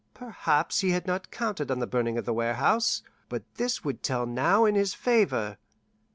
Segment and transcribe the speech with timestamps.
[0.15, 4.25] Perhaps he had not counted on the burning of the warehouse, but this would tell
[4.25, 5.59] now in his favour.